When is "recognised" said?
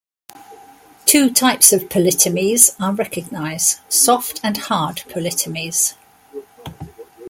2.95-3.81